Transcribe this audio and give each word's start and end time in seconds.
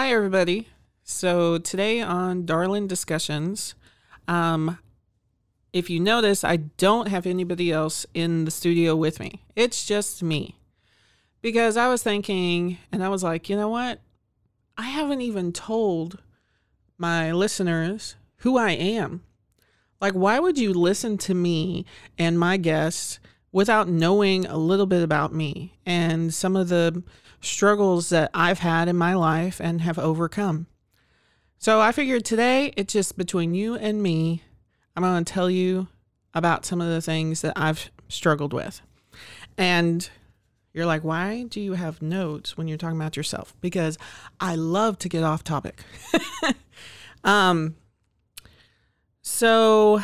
Hi, 0.00 0.12
everybody. 0.12 0.66
So 1.04 1.58
today 1.58 2.00
on 2.00 2.46
Darlin 2.46 2.86
Discussions, 2.86 3.74
um, 4.26 4.78
if 5.74 5.90
you 5.90 6.00
notice, 6.00 6.42
I 6.42 6.56
don't 6.56 7.08
have 7.08 7.26
anybody 7.26 7.70
else 7.70 8.06
in 8.14 8.46
the 8.46 8.50
studio 8.50 8.96
with 8.96 9.20
me. 9.20 9.44
It's 9.54 9.84
just 9.84 10.22
me. 10.22 10.56
Because 11.42 11.76
I 11.76 11.90
was 11.90 12.02
thinking, 12.02 12.78
and 12.90 13.04
I 13.04 13.10
was 13.10 13.22
like, 13.22 13.50
you 13.50 13.56
know 13.56 13.68
what? 13.68 14.00
I 14.78 14.84
haven't 14.84 15.20
even 15.20 15.52
told 15.52 16.22
my 16.96 17.30
listeners 17.30 18.16
who 18.36 18.56
I 18.56 18.70
am. 18.70 19.22
Like, 20.00 20.14
why 20.14 20.38
would 20.38 20.56
you 20.56 20.72
listen 20.72 21.18
to 21.18 21.34
me 21.34 21.84
and 22.16 22.38
my 22.38 22.56
guests 22.56 23.20
without 23.52 23.86
knowing 23.86 24.46
a 24.46 24.56
little 24.56 24.86
bit 24.86 25.02
about 25.02 25.34
me 25.34 25.78
and 25.84 26.32
some 26.32 26.56
of 26.56 26.70
the 26.70 27.02
struggles 27.40 28.10
that 28.10 28.30
I've 28.34 28.60
had 28.60 28.88
in 28.88 28.96
my 28.96 29.14
life 29.14 29.60
and 29.60 29.80
have 29.80 29.98
overcome? 29.98 30.66
So 31.58 31.80
I 31.80 31.92
figured 31.92 32.24
today 32.24 32.72
it's 32.76 32.92
just 32.92 33.18
between 33.18 33.54
you 33.54 33.74
and 33.74 34.02
me. 34.02 34.42
I'm 34.96 35.02
going 35.02 35.24
to 35.24 35.32
tell 35.32 35.50
you 35.50 35.88
about 36.34 36.64
some 36.64 36.80
of 36.80 36.88
the 36.88 37.02
things 37.02 37.42
that 37.42 37.52
I've 37.56 37.90
struggled 38.08 38.52
with. 38.52 38.80
And 39.58 40.08
you're 40.72 40.86
like, 40.86 41.02
why 41.02 41.44
do 41.44 41.60
you 41.60 41.74
have 41.74 42.00
notes 42.00 42.56
when 42.56 42.68
you're 42.68 42.78
talking 42.78 42.96
about 42.96 43.16
yourself? 43.16 43.54
Because 43.60 43.98
I 44.38 44.54
love 44.54 44.98
to 45.00 45.08
get 45.08 45.22
off 45.22 45.42
topic. 45.42 45.82
um, 47.24 47.74
so 49.22 50.00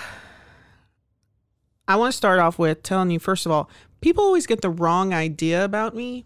I 1.88 1.96
want 1.96 2.12
to 2.12 2.16
start 2.16 2.40
off 2.40 2.58
with 2.58 2.82
telling 2.82 3.10
you, 3.10 3.18
first 3.18 3.46
of 3.46 3.52
all, 3.52 3.70
people 4.00 4.24
always 4.24 4.46
get 4.46 4.60
the 4.60 4.70
wrong 4.70 5.14
idea 5.14 5.64
about 5.64 5.94
me. 5.94 6.24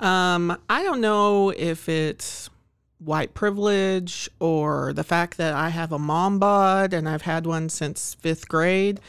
Um, 0.00 0.56
I 0.68 0.82
don't 0.82 1.00
know 1.00 1.50
if 1.50 1.88
it's 1.88 2.48
white 2.98 3.34
privilege 3.34 4.28
or 4.38 4.92
the 4.92 5.04
fact 5.04 5.36
that 5.38 5.54
I 5.54 5.68
have 5.70 5.92
a 5.92 5.98
mom 5.98 6.38
bod 6.38 6.92
and 6.92 7.08
I've 7.08 7.22
had 7.22 7.46
one 7.46 7.68
since 7.68 8.14
fifth 8.14 8.48
grade. 8.48 9.00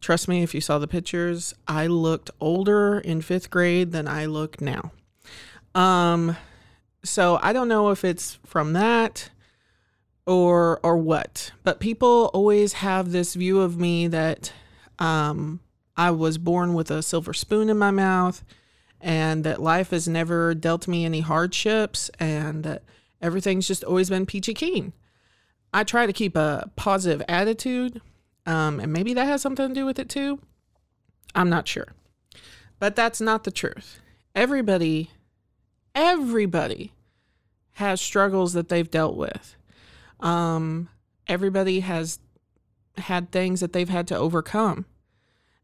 Trust 0.00 0.28
me, 0.28 0.42
if 0.42 0.54
you 0.54 0.60
saw 0.60 0.78
the 0.78 0.86
pictures, 0.86 1.54
I 1.66 1.86
looked 1.86 2.30
older 2.40 2.98
in 2.98 3.20
fifth 3.20 3.50
grade 3.50 3.92
than 3.92 4.06
I 4.06 4.26
look 4.26 4.60
now. 4.60 4.92
Um, 5.74 6.36
so 7.04 7.38
I 7.42 7.52
don't 7.52 7.68
know 7.68 7.90
if 7.90 8.04
it's 8.04 8.38
from 8.44 8.74
that 8.74 9.30
or 10.26 10.78
or 10.82 10.96
what, 10.96 11.52
but 11.64 11.80
people 11.80 12.30
always 12.34 12.74
have 12.74 13.12
this 13.12 13.34
view 13.34 13.60
of 13.60 13.78
me 13.78 14.06
that 14.08 14.52
um, 14.98 15.60
I 15.96 16.10
was 16.10 16.38
born 16.38 16.74
with 16.74 16.90
a 16.90 17.02
silver 17.02 17.32
spoon 17.32 17.70
in 17.70 17.78
my 17.78 17.90
mouth, 17.90 18.44
and 19.00 19.44
that 19.44 19.62
life 19.62 19.90
has 19.90 20.08
never 20.08 20.54
dealt 20.54 20.88
me 20.88 21.04
any 21.04 21.20
hardships, 21.20 22.10
and 22.18 22.64
that 22.64 22.82
everything's 23.20 23.68
just 23.68 23.84
always 23.84 24.10
been 24.10 24.26
peachy 24.26 24.54
keen. 24.54 24.92
I 25.72 25.84
try 25.84 26.06
to 26.06 26.12
keep 26.12 26.36
a 26.36 26.70
positive 26.76 27.22
attitude 27.28 28.00
um, 28.48 28.80
and 28.80 28.90
maybe 28.90 29.12
that 29.12 29.26
has 29.26 29.42
something 29.42 29.68
to 29.68 29.74
do 29.74 29.84
with 29.84 29.98
it 29.98 30.08
too. 30.08 30.40
I'm 31.34 31.50
not 31.50 31.68
sure. 31.68 31.88
But 32.78 32.96
that's 32.96 33.20
not 33.20 33.44
the 33.44 33.50
truth. 33.50 34.00
Everybody, 34.34 35.10
everybody 35.94 36.94
has 37.72 38.00
struggles 38.00 38.54
that 38.54 38.70
they've 38.70 38.90
dealt 38.90 39.16
with. 39.16 39.54
Um, 40.20 40.88
everybody 41.26 41.80
has 41.80 42.20
had 42.96 43.30
things 43.30 43.60
that 43.60 43.74
they've 43.74 43.88
had 43.88 44.08
to 44.08 44.16
overcome. 44.16 44.86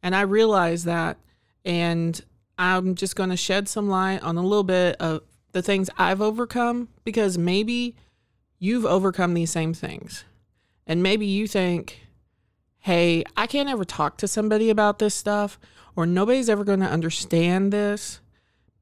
And 0.02 0.14
I 0.14 0.20
realize 0.20 0.84
that. 0.84 1.16
And 1.64 2.22
I'm 2.58 2.94
just 2.94 3.16
going 3.16 3.30
to 3.30 3.36
shed 3.36 3.68
some 3.68 3.88
light 3.88 4.22
on 4.22 4.36
a 4.36 4.42
little 4.42 4.64
bit 4.64 4.96
of 5.00 5.22
the 5.52 5.62
things 5.62 5.90
I've 5.96 6.20
overcome 6.20 6.88
because 7.04 7.38
maybe 7.38 7.96
you've 8.58 8.84
overcome 8.84 9.34
these 9.34 9.50
same 9.50 9.74
things. 9.74 10.24
And 10.86 11.02
maybe 11.02 11.26
you 11.26 11.46
think, 11.46 12.00
hey, 12.80 13.24
I 13.36 13.46
can't 13.46 13.68
ever 13.68 13.84
talk 13.84 14.18
to 14.18 14.28
somebody 14.28 14.70
about 14.70 14.98
this 14.98 15.14
stuff, 15.14 15.58
or 15.96 16.06
nobody's 16.06 16.48
ever 16.48 16.64
going 16.64 16.80
to 16.80 16.86
understand 16.86 17.72
this 17.72 18.20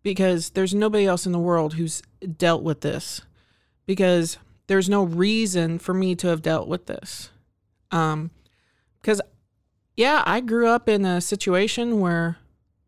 because 0.03 0.51
there's 0.51 0.75
nobody 0.75 1.07
else 1.07 1.27
in 1.27 1.33
the 1.33 1.39
world 1.39 1.75
who's 1.75 2.03
dealt 2.37 2.63
with 2.63 2.81
this 2.81 3.23
because 3.87 4.39
there's 4.67 4.89
no 4.89 5.05
reason 5.05 5.79
for 5.79 5.95
me 5.95 6.15
to 6.17 6.29
have 6.29 6.43
dealt 6.43 6.69
with 6.69 6.87
this. 6.87 7.31
Um, 7.91 8.31
because 9.01 9.21
yeah, 9.97 10.23
I 10.25 10.41
grew 10.41 10.69
up 10.69 10.89
in 10.89 11.05
a 11.05 11.21
situation 11.21 12.01
where 12.01 12.39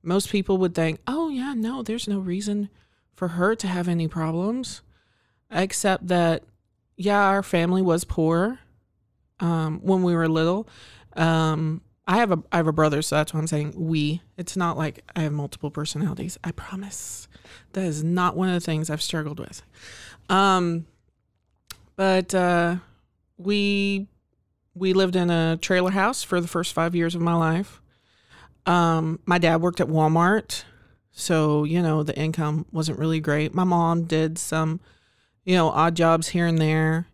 most 0.05 0.31
people 0.31 0.59
would 0.59 0.75
think, 0.75 1.01
oh, 1.07 1.29
yeah, 1.29 1.55
no, 1.55 1.83
there's 1.83 2.09
no 2.09 2.19
reason 2.19 2.69
for 3.15 3.29
her 3.29 3.55
to 3.57 3.67
have 3.67 3.89
any 3.89 4.09
problems, 4.09 4.83
except 5.51 6.09
that, 6.09 6.45
yeah, 6.97 7.23
our 7.23 7.43
family 7.43 7.83
was 7.83 8.05
poor 8.05 8.59
um, 9.41 9.81
when 9.83 10.03
we 10.03 10.15
were 10.15 10.29
little. 10.29 10.69
Um, 11.17 11.81
I 12.07 12.19
have 12.19 12.33
a 12.33 12.43
I 12.53 12.59
have 12.59 12.67
a 12.67 12.73
brother, 12.73 13.01
so 13.03 13.17
that's 13.17 13.33
why 13.33 13.41
I'm 13.41 13.47
saying 13.47 13.73
we. 13.77 14.21
It's 14.37 14.57
not 14.57 14.77
like 14.77 15.03
I 15.17 15.23
have 15.23 15.33
multiple 15.33 15.71
personalities. 15.71 16.39
I 16.45 16.53
promise. 16.53 17.29
That 17.73 17.85
is 17.85 18.05
not 18.05 18.37
one 18.37 18.49
of 18.49 18.55
the 18.55 18.61
things 18.61 18.91
I've 18.91 19.03
struggled 19.03 19.41
with. 19.41 19.63
Um, 20.29 20.87
but 21.97 22.35
uh, 22.35 22.77
we 23.39 24.07
we 24.75 24.93
lived 24.93 25.17
in 25.17 25.31
a 25.31 25.57
trailer 25.57 25.93
house 25.93 26.23
for 26.23 26.41
the 26.41 26.49
first 26.49 26.73
five 26.73 26.95
years 26.95 27.15
of 27.15 27.23
my 27.23 27.35
life. 27.35 27.81
Um, 28.67 29.21
my 29.27 29.39
dad 29.39 29.61
worked 29.61 29.81
at 29.81 29.89
Walmart, 29.89 30.65
so 31.11 31.65
you 31.65 31.83
know 31.83 32.03
the 32.03 32.17
income 32.17 32.67
wasn't 32.73 32.99
really 32.99 33.21
great. 33.21 33.55
My 33.55 33.65
mom 33.65 34.05
did 34.05 34.39
some, 34.39 34.81
you 35.45 35.55
know, 35.55 35.69
odd 35.69 35.95
jobs 35.95 36.29
here 36.29 36.47
and 36.47 36.59
there. 36.59 37.09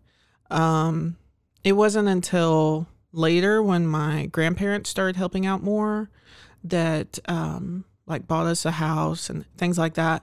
Um, 0.50 1.16
it 1.65 1.72
wasn't 1.72 2.09
until 2.09 2.87
later 3.12 3.62
when 3.62 3.87
my 3.87 4.27
grandparents 4.27 4.91
started 4.91 5.16
helping 5.16 5.47
out 5.47 5.62
more 5.62 6.11
that 6.65 7.19
um, 7.27 7.84
like 8.06 8.27
bought 8.27 8.47
us 8.47 8.65
a 8.65 8.72
house 8.72 9.31
and 9.31 9.44
things 9.56 9.78
like 9.78 9.94
that 9.94 10.22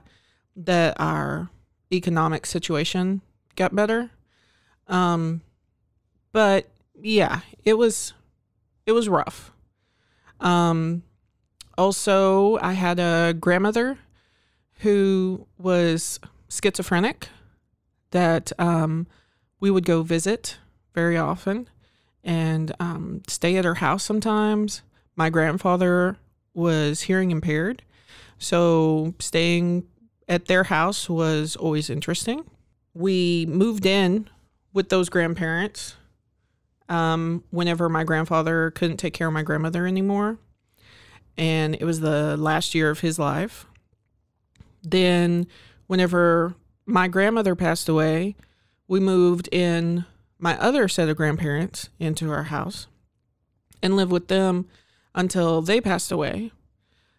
that 0.56 0.98
our 1.00 1.50
economic 1.92 2.46
situation 2.46 3.20
got 3.56 3.74
better 3.74 4.10
um, 4.88 5.40
but 6.32 6.68
yeah 7.00 7.40
it 7.64 7.74
was 7.74 8.12
it 8.86 8.92
was 8.92 9.08
rough 9.08 9.52
um, 10.40 11.02
also 11.78 12.58
i 12.58 12.72
had 12.72 12.98
a 12.98 13.34
grandmother 13.40 13.96
who 14.80 15.46
was 15.58 16.20
schizophrenic 16.48 17.28
that 18.10 18.52
um, 18.58 19.06
we 19.60 19.70
would 19.70 19.84
go 19.84 20.02
visit 20.02 20.58
very 20.94 21.16
often 21.16 21.68
and 22.24 22.72
um, 22.80 23.22
stay 23.28 23.56
at 23.56 23.64
her 23.64 23.76
house 23.76 24.04
sometimes. 24.04 24.82
My 25.16 25.30
grandfather 25.30 26.16
was 26.54 27.02
hearing 27.02 27.30
impaired, 27.30 27.82
so 28.38 29.14
staying 29.18 29.86
at 30.28 30.46
their 30.46 30.64
house 30.64 31.08
was 31.08 31.56
always 31.56 31.90
interesting. 31.90 32.44
We 32.94 33.46
moved 33.48 33.86
in 33.86 34.28
with 34.72 34.88
those 34.88 35.08
grandparents 35.08 35.96
um, 36.88 37.44
whenever 37.50 37.88
my 37.88 38.04
grandfather 38.04 38.70
couldn't 38.72 38.96
take 38.96 39.14
care 39.14 39.28
of 39.28 39.32
my 39.32 39.42
grandmother 39.42 39.86
anymore. 39.86 40.38
And 41.38 41.74
it 41.76 41.84
was 41.84 42.00
the 42.00 42.36
last 42.36 42.74
year 42.74 42.90
of 42.90 43.00
his 43.00 43.18
life. 43.18 43.64
Then, 44.82 45.46
whenever 45.86 46.54
my 46.84 47.08
grandmother 47.08 47.54
passed 47.54 47.88
away, 47.88 48.36
we 48.86 49.00
moved 49.00 49.48
in 49.52 50.04
my 50.38 50.58
other 50.58 50.88
set 50.88 51.08
of 51.08 51.16
grandparents 51.16 51.88
into 51.98 52.30
our 52.30 52.44
house 52.44 52.88
and 53.82 53.96
lived 53.96 54.12
with 54.12 54.28
them 54.28 54.66
until 55.14 55.62
they 55.62 55.80
passed 55.80 56.12
away. 56.12 56.52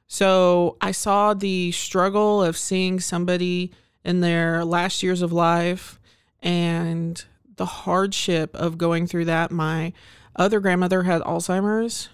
So 0.07 0.77
I 0.81 0.91
saw 0.91 1.33
the 1.33 1.71
struggle 1.71 2.43
of 2.43 2.57
seeing 2.57 2.99
somebody 2.99 3.71
in 4.03 4.21
their 4.21 4.65
last 4.65 5.03
years 5.03 5.21
of 5.21 5.31
life 5.31 5.99
and 6.41 7.23
the 7.57 7.65
hardship 7.65 8.55
of 8.55 8.77
going 8.77 9.05
through 9.05 9.25
that. 9.25 9.51
My 9.51 9.93
other 10.35 10.59
grandmother 10.59 11.03
had 11.03 11.21
Alzheimer's. 11.21 12.09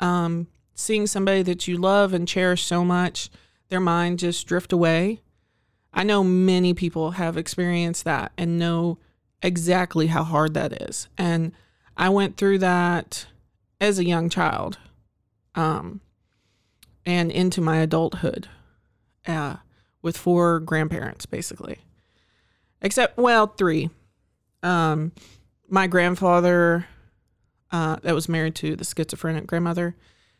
Um, 0.00 0.48
seeing 0.78 1.08
somebody 1.08 1.42
that 1.42 1.66
you 1.66 1.76
love 1.76 2.14
and 2.14 2.28
cherish 2.28 2.64
so 2.64 2.84
much, 2.84 3.30
their 3.68 3.80
mind 3.80 4.20
just 4.20 4.46
drift 4.46 4.72
away. 4.72 5.20
I 5.92 6.04
know 6.04 6.22
many 6.22 6.72
people 6.72 7.12
have 7.12 7.36
experienced 7.36 8.04
that 8.04 8.30
and 8.38 8.58
know 8.58 8.98
exactly 9.42 10.06
how 10.06 10.22
hard 10.22 10.54
that 10.54 10.82
is. 10.82 11.08
And 11.18 11.52
I 11.96 12.10
went 12.10 12.36
through 12.36 12.58
that 12.58 13.26
as 13.80 13.98
a 13.98 14.04
young 14.04 14.28
child 14.28 14.78
um, 15.56 16.00
and 17.04 17.32
into 17.32 17.60
my 17.60 17.78
adulthood 17.78 18.48
uh, 19.26 19.56
with 20.00 20.16
four 20.16 20.60
grandparents, 20.60 21.26
basically. 21.26 21.78
Except, 22.80 23.18
well, 23.18 23.48
three. 23.48 23.90
Um, 24.62 25.10
my 25.68 25.88
grandfather, 25.88 26.86
uh, 27.72 27.96
that 28.02 28.14
was 28.14 28.28
married 28.28 28.54
to 28.56 28.76
the 28.76 28.84
schizophrenic 28.84 29.48
grandmother, 29.48 29.96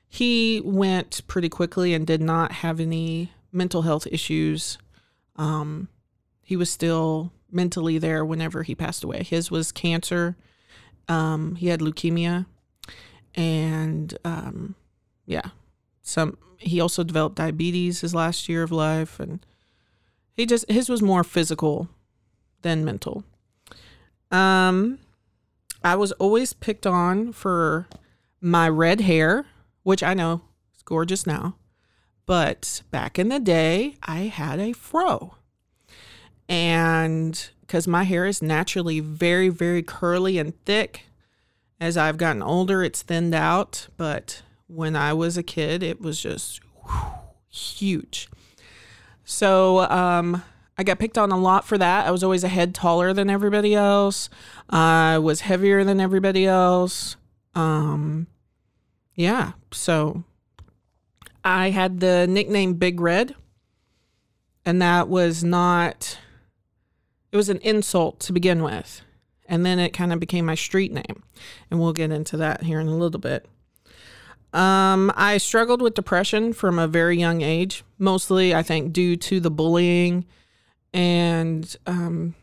he 0.08 0.62
went 0.64 1.20
pretty 1.26 1.48
quickly 1.48 1.94
and 1.94 2.06
did 2.06 2.22
not 2.22 2.52
have 2.52 2.80
any 2.80 3.32
mental 3.52 3.82
health 3.82 4.06
issues. 4.10 4.78
Um, 5.36 5.88
he 6.42 6.56
was 6.56 6.70
still 6.70 7.32
mentally 7.50 7.98
there 7.98 8.24
whenever 8.24 8.62
he 8.62 8.74
passed 8.74 9.04
away. 9.04 9.22
His 9.22 9.50
was 9.50 9.72
cancer. 9.72 10.36
Um, 11.08 11.54
he 11.56 11.68
had 11.68 11.80
leukemia, 11.80 12.46
and 13.34 14.16
um, 14.24 14.74
yeah, 15.26 15.50
some. 16.02 16.36
He 16.58 16.80
also 16.80 17.04
developed 17.04 17.36
diabetes 17.36 18.00
his 18.00 18.14
last 18.14 18.48
year 18.48 18.62
of 18.62 18.72
life, 18.72 19.20
and 19.20 19.44
he 20.34 20.44
just 20.44 20.70
his 20.70 20.88
was 20.88 21.00
more 21.00 21.24
physical 21.24 21.88
than 22.62 22.84
mental. 22.84 23.24
Um, 24.30 24.98
I 25.82 25.96
was 25.96 26.12
always 26.12 26.52
picked 26.52 26.86
on 26.86 27.32
for 27.32 27.86
my 28.40 28.68
red 28.68 29.02
hair, 29.02 29.46
which 29.88 30.02
I 30.02 30.12
know 30.12 30.42
is 30.76 30.82
gorgeous 30.82 31.26
now, 31.26 31.56
but 32.26 32.82
back 32.90 33.18
in 33.18 33.30
the 33.30 33.40
day, 33.40 33.96
I 34.02 34.24
had 34.24 34.60
a 34.60 34.74
fro, 34.74 35.36
and 36.46 37.48
because 37.62 37.88
my 37.88 38.02
hair 38.02 38.26
is 38.26 38.42
naturally 38.42 39.00
very, 39.00 39.48
very 39.48 39.82
curly 39.82 40.36
and 40.36 40.62
thick. 40.66 41.06
As 41.80 41.96
I've 41.96 42.18
gotten 42.18 42.42
older, 42.42 42.82
it's 42.82 43.00
thinned 43.00 43.34
out, 43.34 43.88
but 43.96 44.42
when 44.66 44.94
I 44.94 45.14
was 45.14 45.38
a 45.38 45.42
kid, 45.42 45.82
it 45.82 46.02
was 46.02 46.20
just 46.20 46.60
whew, 46.84 47.12
huge. 47.48 48.28
So 49.24 49.78
um, 49.90 50.42
I 50.76 50.82
got 50.82 50.98
picked 50.98 51.16
on 51.16 51.32
a 51.32 51.38
lot 51.38 51.64
for 51.64 51.78
that. 51.78 52.06
I 52.06 52.10
was 52.10 52.22
always 52.22 52.44
a 52.44 52.48
head 52.48 52.74
taller 52.74 53.14
than 53.14 53.30
everybody 53.30 53.74
else. 53.74 54.28
I 54.68 55.16
was 55.16 55.40
heavier 55.40 55.82
than 55.82 55.98
everybody 55.98 56.44
else. 56.44 57.16
Um, 57.54 58.26
yeah, 59.18 59.52
so 59.72 60.22
I 61.44 61.70
had 61.70 61.98
the 61.98 62.28
nickname 62.28 62.74
Big 62.74 63.00
Red, 63.00 63.34
and 64.64 64.80
that 64.80 65.08
was 65.08 65.42
not 65.42 66.18
it 67.32 67.36
was 67.36 67.48
an 67.48 67.58
insult 67.58 68.20
to 68.20 68.32
begin 68.32 68.62
with. 68.62 69.02
And 69.46 69.66
then 69.66 69.80
it 69.80 69.90
kind 69.90 70.12
of 70.12 70.20
became 70.20 70.46
my 70.46 70.54
street 70.54 70.92
name. 70.92 71.24
And 71.70 71.80
we'll 71.80 71.92
get 71.92 72.12
into 72.12 72.36
that 72.36 72.62
here 72.62 72.80
in 72.80 72.86
a 72.86 72.96
little 72.96 73.20
bit. 73.20 73.46
Um, 74.52 75.12
I 75.16 75.38
struggled 75.38 75.82
with 75.82 75.94
depression 75.94 76.52
from 76.52 76.78
a 76.78 76.86
very 76.86 77.18
young 77.18 77.42
age, 77.42 77.82
mostly, 77.98 78.54
I 78.54 78.62
think, 78.62 78.92
due 78.92 79.16
to 79.16 79.40
the 79.40 79.50
bullying 79.50 80.26
and 80.94 81.76
um, 81.86 82.34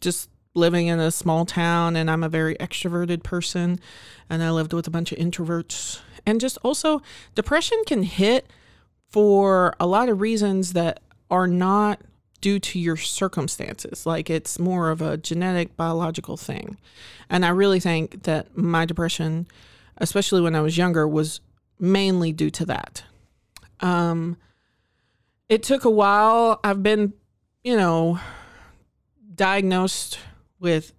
just 0.00 0.28
living 0.54 0.86
in 0.86 1.00
a 1.00 1.10
small 1.10 1.44
town. 1.44 1.96
And 1.96 2.10
I'm 2.10 2.22
a 2.22 2.28
very 2.28 2.54
extroverted 2.56 3.22
person, 3.22 3.78
and 4.30 4.42
I 4.42 4.50
lived 4.50 4.72
with 4.72 4.86
a 4.86 4.90
bunch 4.90 5.12
of 5.12 5.18
introverts. 5.18 6.00
And 6.26 6.40
just 6.40 6.58
also, 6.62 7.02
depression 7.34 7.82
can 7.86 8.02
hit 8.02 8.46
for 9.08 9.74
a 9.78 9.86
lot 9.86 10.08
of 10.08 10.20
reasons 10.20 10.72
that 10.72 11.00
are 11.30 11.46
not 11.46 12.00
due 12.40 12.58
to 12.58 12.78
your 12.78 12.96
circumstances. 12.96 14.04
Like 14.04 14.28
it's 14.28 14.58
more 14.58 14.90
of 14.90 15.00
a 15.00 15.16
genetic, 15.16 15.76
biological 15.76 16.36
thing. 16.36 16.76
And 17.30 17.44
I 17.44 17.48
really 17.48 17.80
think 17.80 18.24
that 18.24 18.56
my 18.56 18.84
depression, 18.84 19.46
especially 19.96 20.42
when 20.42 20.54
I 20.54 20.60
was 20.60 20.76
younger, 20.76 21.08
was 21.08 21.40
mainly 21.78 22.32
due 22.32 22.50
to 22.50 22.66
that. 22.66 23.02
Um, 23.80 24.36
it 25.48 25.62
took 25.62 25.84
a 25.84 25.90
while. 25.90 26.60
I've 26.62 26.82
been, 26.82 27.14
you 27.62 27.76
know, 27.76 28.18
diagnosed 29.34 30.18
with, 30.64 30.92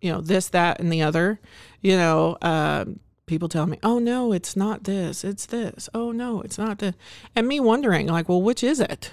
you 0.00 0.10
know, 0.10 0.22
this, 0.22 0.48
that, 0.48 0.80
and 0.80 0.90
the 0.90 1.02
other. 1.02 1.38
You 1.82 1.98
know, 1.98 2.38
uh, 2.40 2.86
people 3.26 3.50
tell 3.50 3.66
me, 3.66 3.78
oh, 3.82 3.98
no, 3.98 4.32
it's 4.32 4.56
not 4.56 4.84
this, 4.84 5.22
it's 5.22 5.44
this. 5.44 5.90
Oh, 5.92 6.12
no, 6.12 6.40
it's 6.40 6.56
not 6.56 6.78
this. 6.78 6.94
And 7.36 7.46
me 7.46 7.60
wondering, 7.60 8.06
like, 8.06 8.30
well, 8.30 8.40
which 8.40 8.64
is 8.64 8.80
it? 8.80 9.10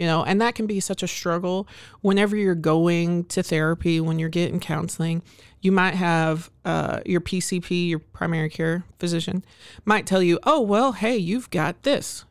you 0.00 0.06
know, 0.06 0.24
and 0.24 0.40
that 0.40 0.54
can 0.54 0.66
be 0.66 0.80
such 0.80 1.02
a 1.02 1.06
struggle 1.06 1.68
whenever 2.00 2.34
you're 2.34 2.54
going 2.54 3.26
to 3.26 3.42
therapy, 3.42 4.00
when 4.00 4.18
you're 4.18 4.30
getting 4.30 4.58
counseling. 4.58 5.22
You 5.60 5.72
might 5.72 5.92
have 5.92 6.50
uh, 6.64 7.00
your 7.04 7.20
PCP, 7.20 7.90
your 7.90 7.98
primary 7.98 8.48
care 8.48 8.82
physician, 8.98 9.44
might 9.84 10.06
tell 10.06 10.22
you, 10.22 10.38
oh, 10.44 10.62
well, 10.62 10.92
hey, 10.92 11.18
you've 11.18 11.50
got 11.50 11.82
this. 11.82 12.24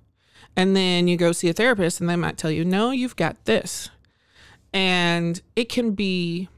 And 0.55 0.75
then 0.75 1.07
you 1.07 1.15
go 1.15 1.31
see 1.31 1.47
a 1.47 1.53
therapist 1.53 2.01
and 2.01 2.09
they 2.09 2.15
might 2.15 2.39
tell 2.39 2.49
you, 2.49 2.65
no, 2.65 2.89
you've 2.89 3.15
got 3.15 3.45
this. 3.45 3.91
And 4.73 5.39
it 5.55 5.69
can 5.69 5.91
be 5.91 6.49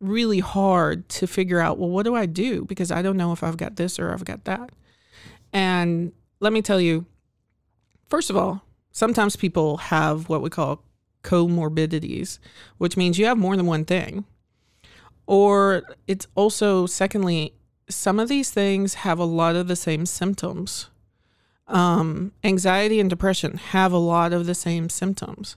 really 0.00 0.40
hard 0.40 1.08
to 1.08 1.26
figure 1.26 1.60
out, 1.60 1.78
well, 1.78 1.88
what 1.88 2.04
do 2.04 2.14
I 2.14 2.26
do? 2.26 2.64
Because 2.64 2.90
I 2.90 3.02
don't 3.02 3.16
know 3.16 3.32
if 3.32 3.42
I've 3.42 3.56
got 3.56 3.76
this 3.76 3.98
or 3.98 4.12
I've 4.12 4.24
got 4.24 4.44
that. 4.44 4.70
And 5.52 6.12
let 6.40 6.52
me 6.52 6.62
tell 6.62 6.80
you, 6.80 7.06
first 8.08 8.30
of 8.30 8.36
all, 8.36 8.62
sometimes 8.90 9.36
people 9.36 9.78
have 9.78 10.28
what 10.28 10.42
we 10.42 10.50
call 10.50 10.82
comorbidities, 11.22 12.38
which 12.78 12.96
means 12.96 13.18
you 13.18 13.26
have 13.26 13.38
more 13.38 13.56
than 13.56 13.66
one 13.66 13.84
thing. 13.84 14.24
Or 15.26 15.82
it's 16.06 16.26
also, 16.34 16.86
secondly, 16.86 17.54
some 17.88 18.20
of 18.20 18.28
these 18.28 18.50
things 18.50 18.94
have 18.94 19.18
a 19.18 19.24
lot 19.24 19.56
of 19.56 19.68
the 19.68 19.76
same 19.76 20.06
symptoms. 20.06 20.90
Um, 21.66 22.32
anxiety 22.42 23.00
and 23.00 23.08
depression 23.08 23.56
have 23.56 23.92
a 23.92 23.98
lot 23.98 24.32
of 24.32 24.44
the 24.46 24.54
same 24.54 24.88
symptoms. 24.90 25.56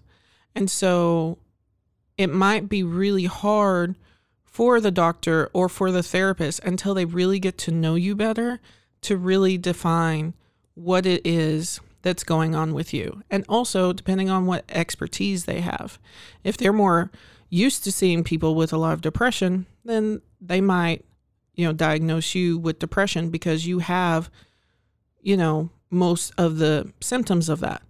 And 0.55 0.71
so 0.71 1.37
it 2.17 2.27
might 2.27 2.69
be 2.69 2.81
really 2.81 3.25
hard 3.25 3.95
for 4.57 4.81
the 4.81 4.89
doctor 4.89 5.51
or 5.53 5.69
for 5.69 5.91
the 5.91 6.01
therapist 6.01 6.59
until 6.63 6.95
they 6.95 7.05
really 7.05 7.37
get 7.37 7.59
to 7.59 7.69
know 7.69 7.93
you 7.93 8.15
better 8.15 8.59
to 9.01 9.15
really 9.15 9.55
define 9.55 10.33
what 10.73 11.05
it 11.05 11.21
is 11.23 11.79
that's 12.01 12.23
going 12.23 12.55
on 12.55 12.73
with 12.73 12.91
you. 12.91 13.21
And 13.29 13.45
also, 13.47 13.93
depending 13.93 14.31
on 14.31 14.47
what 14.47 14.65
expertise 14.69 15.45
they 15.45 15.61
have. 15.61 15.99
If 16.43 16.57
they're 16.57 16.73
more 16.73 17.11
used 17.51 17.83
to 17.83 17.91
seeing 17.91 18.23
people 18.23 18.55
with 18.55 18.73
a 18.73 18.79
lot 18.79 18.93
of 18.93 19.01
depression, 19.01 19.67
then 19.85 20.23
they 20.41 20.59
might, 20.59 21.05
you 21.53 21.67
know, 21.67 21.71
diagnose 21.71 22.33
you 22.33 22.57
with 22.57 22.79
depression 22.79 23.29
because 23.29 23.67
you 23.67 23.77
have, 23.77 24.31
you 25.21 25.37
know, 25.37 25.69
most 25.91 26.33
of 26.35 26.57
the 26.57 26.91
symptoms 26.99 27.47
of 27.47 27.59
that. 27.59 27.83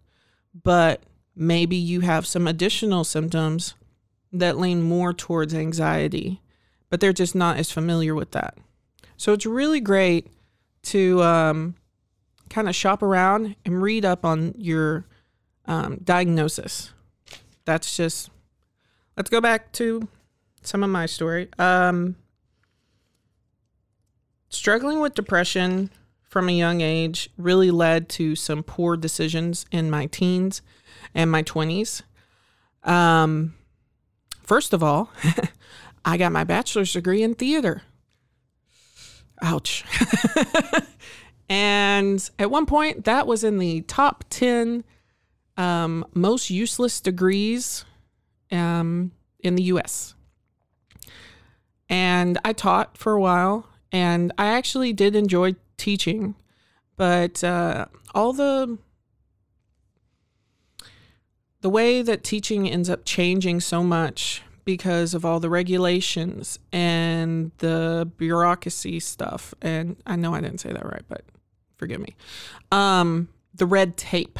But 0.53 1.03
maybe 1.33 1.77
you 1.77 2.01
have 2.01 2.27
some 2.27 2.45
additional 2.45 3.05
symptoms 3.05 3.74
that 4.33 4.57
lean 4.57 4.81
more 4.81 5.13
towards 5.13 5.53
anxiety, 5.53 6.41
but 6.89 7.00
they're 7.00 7.13
just 7.13 7.36
not 7.36 7.58
as 7.58 7.72
familiar 7.72 8.15
with 8.15 8.32
that. 8.32 8.58
So 9.17 9.34
it's 9.34 9.46
really 9.46 9.79
great 9.79 10.27
to 10.84 11.22
um, 11.24 11.75
kind 12.50 12.70
of 12.70 12.75
shop 12.75 13.01
around 13.01 13.56
and 13.65 13.82
read 13.82 14.06
up 14.06 14.24
on 14.24 14.53
your 14.58 15.06
um, 15.65 16.00
diagnosis. 16.03 16.91
That's 17.65 17.98
just, 17.98 18.29
let's 19.15 19.29
go 19.29 19.41
back 19.41 19.72
to 19.74 20.08
some 20.62 20.84
of 20.84 20.89
my 20.89 21.06
story. 21.06 21.50
Um, 21.60 22.15
struggling 24.50 25.01
with 25.01 25.15
depression 25.15 25.89
from 26.29 26.50
a 26.50 26.53
young 26.53 26.82
age 26.82 27.29
really 27.38 27.72
led 27.72 28.10
to 28.10 28.36
some 28.36 28.63
poor 28.63 28.96
decisions 28.96 29.65
in 29.72 29.89
my 29.89 30.06
teens 30.06 30.62
and 31.13 31.32
my 31.32 31.44
20s. 31.44 32.01
Um, 32.84 33.56
first 34.44 34.74
of 34.74 34.84
all, 34.84 35.10
I 36.07 36.17
got 36.17 36.31
my 36.31 36.43
bachelor's 36.43 36.93
degree 36.93 37.21
in 37.21 37.35
theater. 37.35 37.83
Ouch. 39.43 39.83
And 41.49 42.29
at 42.37 42.51
one 42.51 42.65
point, 42.65 43.05
that 43.05 43.25
was 43.25 43.43
in 43.43 43.57
the 43.57 43.81
top 43.81 44.25
10 44.29 44.83
um, 45.55 46.05
most 46.13 46.49
useless 46.49 46.99
degrees 46.99 47.85
um, 48.51 49.11
in 49.39 49.55
the 49.55 49.63
US. 49.63 50.13
And 51.89 52.37
I 52.43 52.53
taught 52.53 52.97
for 52.97 53.13
a 53.13 53.21
while, 53.21 53.67
and 53.91 54.33
I 54.37 54.47
actually 54.47 54.91
did 54.91 55.15
enjoy 55.15 55.55
teaching, 55.77 56.35
but 56.97 57.43
uh, 57.43 57.85
all 58.13 58.33
the 58.33 58.77
the 61.61 61.69
way 61.69 62.01
that 62.01 62.23
teaching 62.23 62.69
ends 62.69 62.89
up 62.89 63.03
changing 63.03 63.61
so 63.61 63.83
much 63.83 64.43
because 64.67 65.13
of 65.13 65.24
all 65.24 65.39
the 65.39 65.50
regulations 65.50 66.59
and 66.74 67.51
the 67.59 68.12
bureaucracy 68.17 69.00
stuff. 69.00 69.53
And 69.62 69.95
I 70.05 70.17
know 70.17 70.36
I 70.36 70.41
didn't 70.41 70.59
say 70.59 70.74
that 70.74 70.86
right, 70.86 71.05
but 71.07 71.24
forgive 71.77 72.01
me. 72.01 72.17
Um, 72.69 73.29
the 73.55 73.65
red 73.65 73.95
tape 73.95 74.38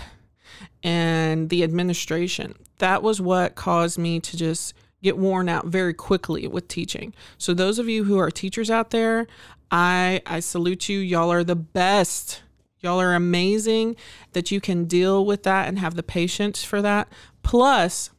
and 0.84 1.50
the 1.50 1.64
administration. 1.64 2.56
That 2.80 3.02
was 3.02 3.22
what 3.22 3.56
caused 3.56 3.98
me 3.98 4.20
to 4.20 4.36
just 4.36 4.74
get 5.02 5.18
worn 5.18 5.48
out 5.48 5.68
very 5.68 5.94
quickly 5.94 6.46
with 6.46 6.68
teaching. 6.68 7.14
So 7.38 7.54
those 7.54 7.80
of 7.80 7.88
you 7.88 8.04
who 8.04 8.20
are 8.20 8.30
teachers 8.30 8.70
out 8.70 8.90
there, 8.90 9.28
I 9.72 10.22
I 10.26 10.42
salute 10.42 10.90
you. 10.90 11.00
Y'all 11.00 11.32
are 11.32 11.46
the 11.46 11.56
best. 11.56 12.44
Y'all 12.82 13.00
are 13.00 13.16
amazing 13.16 13.96
that 14.34 14.52
you 14.52 14.60
can 14.60 14.86
deal 14.86 15.26
with 15.26 15.44
that 15.44 15.70
and 15.70 15.80
have 15.80 15.96
the 15.96 16.04
patience 16.04 16.66
for 16.66 16.82
that. 16.82 17.08
Plus 17.44 18.10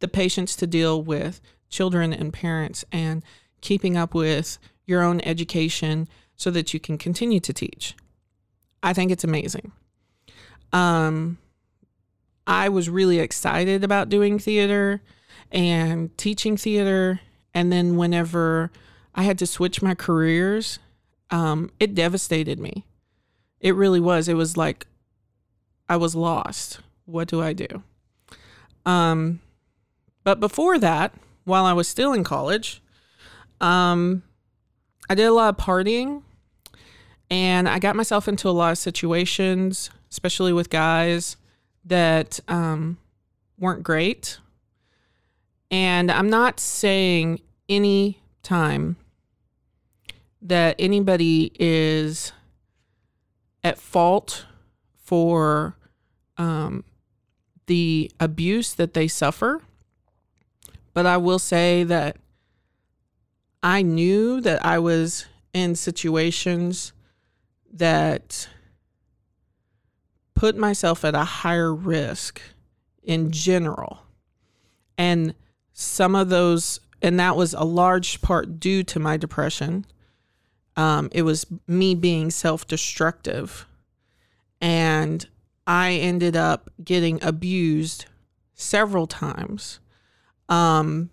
the 0.00 0.08
patience 0.08 0.56
to 0.56 0.66
deal 0.66 1.02
with 1.02 1.40
children 1.68 2.12
and 2.12 2.32
parents 2.32 2.84
and 2.92 3.22
keeping 3.60 3.96
up 3.96 4.14
with 4.14 4.58
your 4.86 5.02
own 5.02 5.20
education 5.22 6.08
so 6.36 6.50
that 6.50 6.72
you 6.72 6.80
can 6.80 6.96
continue 6.96 7.40
to 7.40 7.52
teach. 7.52 7.94
I 8.82 8.92
think 8.92 9.10
it's 9.10 9.24
amazing. 9.24 9.72
Um 10.72 11.38
I 12.46 12.70
was 12.70 12.88
really 12.88 13.18
excited 13.18 13.84
about 13.84 14.08
doing 14.08 14.38
theater 14.38 15.02
and 15.52 16.16
teaching 16.16 16.56
theater. 16.56 17.20
And 17.52 17.70
then 17.70 17.96
whenever 17.96 18.70
I 19.14 19.24
had 19.24 19.38
to 19.40 19.46
switch 19.46 19.82
my 19.82 19.94
careers, 19.94 20.78
um, 21.30 21.70
it 21.78 21.94
devastated 21.94 22.58
me. 22.58 22.86
It 23.60 23.74
really 23.74 24.00
was. 24.00 24.28
It 24.28 24.34
was 24.34 24.56
like 24.56 24.86
I 25.88 25.96
was 25.96 26.14
lost. 26.14 26.80
What 27.04 27.28
do 27.28 27.42
I 27.42 27.52
do? 27.52 27.82
Um, 28.86 29.40
but 30.28 30.40
before 30.40 30.78
that, 30.78 31.14
while 31.44 31.64
I 31.64 31.72
was 31.72 31.88
still 31.88 32.12
in 32.12 32.22
college, 32.22 32.82
um, 33.62 34.22
I 35.08 35.14
did 35.14 35.24
a 35.24 35.32
lot 35.32 35.48
of 35.48 35.56
partying 35.56 36.20
and 37.30 37.66
I 37.66 37.78
got 37.78 37.96
myself 37.96 38.28
into 38.28 38.46
a 38.46 38.50
lot 38.50 38.72
of 38.72 38.76
situations, 38.76 39.88
especially 40.10 40.52
with 40.52 40.68
guys 40.68 41.38
that 41.86 42.40
um, 42.46 42.98
weren't 43.58 43.82
great. 43.82 44.38
And 45.70 46.10
I'm 46.10 46.28
not 46.28 46.60
saying 46.60 47.40
any 47.66 48.20
time 48.42 48.96
that 50.42 50.76
anybody 50.78 51.52
is 51.58 52.32
at 53.64 53.78
fault 53.78 54.44
for 54.94 55.74
um, 56.36 56.84
the 57.64 58.10
abuse 58.20 58.74
that 58.74 58.92
they 58.92 59.08
suffer. 59.08 59.62
But 60.98 61.06
I 61.06 61.16
will 61.16 61.38
say 61.38 61.84
that 61.84 62.16
I 63.62 63.82
knew 63.82 64.40
that 64.40 64.66
I 64.66 64.80
was 64.80 65.26
in 65.52 65.76
situations 65.76 66.92
that 67.72 68.48
put 70.34 70.56
myself 70.56 71.04
at 71.04 71.14
a 71.14 71.22
higher 71.22 71.72
risk 71.72 72.42
in 73.04 73.30
general. 73.30 74.00
And 74.98 75.36
some 75.72 76.16
of 76.16 76.30
those, 76.30 76.80
and 77.00 77.20
that 77.20 77.36
was 77.36 77.54
a 77.54 77.62
large 77.62 78.20
part 78.20 78.58
due 78.58 78.82
to 78.82 78.98
my 78.98 79.16
depression. 79.16 79.86
Um, 80.76 81.10
it 81.12 81.22
was 81.22 81.46
me 81.68 81.94
being 81.94 82.32
self 82.32 82.66
destructive. 82.66 83.68
And 84.60 85.28
I 85.64 85.92
ended 85.92 86.34
up 86.34 86.70
getting 86.82 87.22
abused 87.22 88.06
several 88.56 89.06
times. 89.06 89.78
Um, 90.48 91.10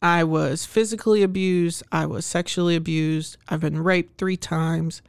I 0.00 0.24
was 0.24 0.64
physically 0.64 1.22
abused. 1.22 1.82
I 1.90 2.06
was 2.06 2.24
sexually 2.24 2.76
abused. 2.76 3.36
I've 3.48 3.60
been 3.60 3.82
raped 3.82 4.18
three 4.18 4.36
times. 4.36 5.02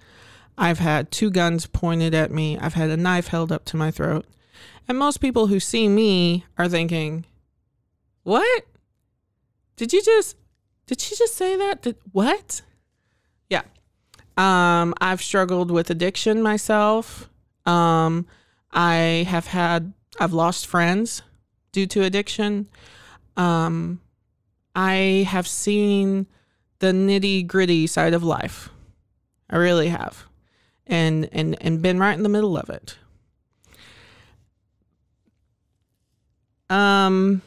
I've 0.58 0.80
had 0.80 1.12
two 1.12 1.30
guns 1.30 1.66
pointed 1.68 2.14
at 2.14 2.32
me. 2.32 2.58
I've 2.58 2.74
had 2.74 2.90
a 2.90 2.98
knife 2.98 3.28
held 3.28 3.52
up 3.52 3.66
to 3.66 3.78
my 3.78 3.92
throat. 3.92 4.26
And 4.88 4.98
most 4.98 5.18
people 5.22 5.48
who 5.48 5.60
see 5.60 5.88
me 5.88 6.46
are 6.58 6.68
thinking, 6.68 7.26
"What? 8.24 8.66
Did 9.78 9.94
you 9.94 10.02
just 10.04 10.36
did 10.88 11.00
she 11.00 11.16
just 11.16 11.36
say 11.36 11.56
that? 11.56 11.84
Did 11.84 11.96
what?" 12.12 12.62
Yeah. 13.50 13.62
Um 14.36 14.94
I've 15.00 15.22
struggled 15.22 15.72
with 15.72 15.90
addiction 15.90 16.42
myself. 16.42 17.30
Um 17.66 18.26
I 18.72 19.26
have 19.30 19.48
had 19.48 19.94
I've 20.20 20.34
lost 20.34 20.68
friends 20.68 21.22
due 21.72 21.86
to 21.88 22.04
addiction. 22.04 22.68
Um 23.40 24.02
I 24.76 25.26
have 25.28 25.48
seen 25.48 26.28
the 26.80 26.88
nitty-gritty 26.88 27.88
side 27.88 28.14
of 28.14 28.24
life. 28.24 28.70
I 29.50 29.58
really 29.58 29.90
have 29.90 30.26
and 30.86 31.30
and 31.32 31.58
and 31.62 31.82
been 31.82 32.00
right 32.00 32.16
in 32.18 32.24
the 32.24 32.30
middle 32.30 32.58
of 32.58 32.70
it. 32.70 32.98
Um 36.70 37.42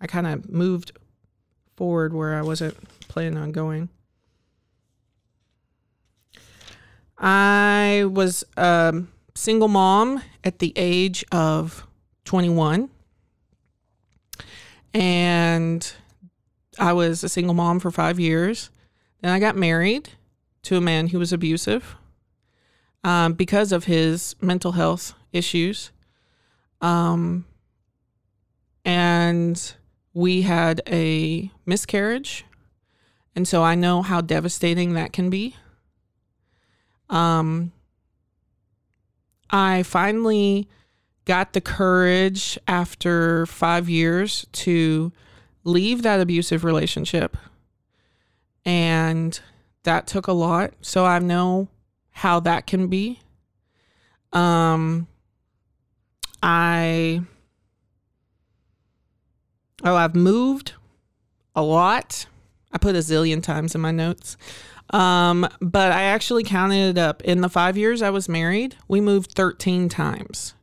I 0.00 0.06
kind 0.06 0.26
of 0.26 0.48
moved 0.48 0.92
forward 1.76 2.14
where 2.14 2.34
I 2.34 2.42
wasn't 2.42 2.76
planning 3.08 3.36
on 3.36 3.52
going. 3.52 3.88
I 7.18 8.04
was 8.08 8.44
a 8.56 9.02
single 9.34 9.68
mom 9.68 10.22
at 10.44 10.58
the 10.58 10.72
age 10.76 11.24
of 11.32 11.86
21. 12.24 12.90
And 14.94 15.92
I 16.78 16.92
was 16.92 17.24
a 17.24 17.28
single 17.28 17.54
mom 17.54 17.80
for 17.80 17.90
five 17.90 18.18
years. 18.20 18.70
Then 19.20 19.32
I 19.32 19.40
got 19.40 19.56
married 19.56 20.10
to 20.62 20.76
a 20.76 20.80
man 20.80 21.08
who 21.08 21.18
was 21.18 21.32
abusive 21.32 21.96
um, 23.02 23.34
because 23.34 23.72
of 23.72 23.84
his 23.84 24.34
mental 24.40 24.72
health 24.72 25.14
issues. 25.32 25.90
Um, 26.80 27.44
and 28.84 29.74
we 30.12 30.42
had 30.42 30.80
a 30.88 31.50
miscarriage. 31.66 32.44
And 33.34 33.48
so 33.48 33.62
I 33.62 33.74
know 33.74 34.02
how 34.02 34.20
devastating 34.20 34.94
that 34.94 35.12
can 35.12 35.28
be. 35.28 35.56
Um, 37.10 37.72
I 39.50 39.82
finally 39.82 40.68
got 41.24 41.52
the 41.52 41.60
courage 41.60 42.58
after 42.68 43.46
five 43.46 43.88
years 43.88 44.46
to 44.52 45.12
leave 45.64 46.02
that 46.02 46.20
abusive 46.20 46.64
relationship. 46.64 47.36
And 48.64 49.38
that 49.84 50.06
took 50.06 50.26
a 50.26 50.32
lot. 50.32 50.72
So 50.80 51.04
I 51.04 51.18
know 51.18 51.68
how 52.10 52.40
that 52.40 52.66
can 52.66 52.88
be. 52.88 53.20
Um, 54.32 55.06
I, 56.42 57.22
oh, 59.84 59.96
I've 59.96 60.16
moved 60.16 60.72
a 61.54 61.62
lot. 61.62 62.26
I 62.72 62.78
put 62.78 62.96
a 62.96 62.98
zillion 62.98 63.42
times 63.42 63.74
in 63.74 63.80
my 63.80 63.92
notes. 63.92 64.36
Um, 64.90 65.48
but 65.60 65.92
I 65.92 66.02
actually 66.02 66.44
counted 66.44 66.90
it 66.90 66.98
up. 66.98 67.22
In 67.22 67.40
the 67.40 67.48
five 67.48 67.76
years 67.76 68.02
I 68.02 68.10
was 68.10 68.28
married, 68.28 68.76
we 68.88 69.00
moved 69.00 69.32
13 69.32 69.88
times. 69.88 70.54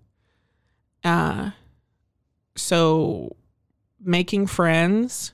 Uh, 1.03 1.51
so 2.55 3.35
making 3.99 4.47
friends, 4.47 5.33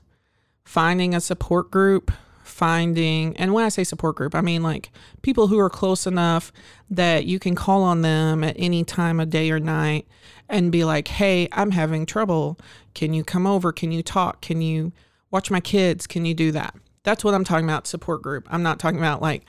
finding 0.64 1.14
a 1.14 1.20
support 1.20 1.70
group, 1.70 2.10
finding, 2.44 3.36
and 3.36 3.52
when 3.52 3.64
I 3.64 3.68
say 3.68 3.84
support 3.84 4.16
group, 4.16 4.34
I 4.34 4.40
mean 4.40 4.62
like 4.62 4.90
people 5.22 5.48
who 5.48 5.58
are 5.58 5.70
close 5.70 6.06
enough 6.06 6.52
that 6.90 7.26
you 7.26 7.38
can 7.38 7.54
call 7.54 7.82
on 7.82 8.02
them 8.02 8.42
at 8.42 8.56
any 8.58 8.84
time 8.84 9.20
of 9.20 9.30
day 9.30 9.50
or 9.50 9.60
night 9.60 10.06
and 10.48 10.72
be 10.72 10.84
like, 10.84 11.08
hey, 11.08 11.48
I'm 11.52 11.72
having 11.72 12.06
trouble. 12.06 12.58
Can 12.94 13.12
you 13.14 13.22
come 13.22 13.46
over? 13.46 13.72
Can 13.72 13.92
you 13.92 14.02
talk? 14.02 14.40
Can 14.40 14.62
you 14.62 14.92
watch 15.30 15.50
my 15.50 15.60
kids? 15.60 16.06
Can 16.06 16.24
you 16.24 16.34
do 16.34 16.52
that? 16.52 16.74
That's 17.02 17.22
what 17.22 17.34
I'm 17.34 17.44
talking 17.44 17.66
about, 17.66 17.86
support 17.86 18.22
group. 18.22 18.46
I'm 18.50 18.62
not 18.62 18.78
talking 18.78 18.98
about 18.98 19.22
like, 19.22 19.44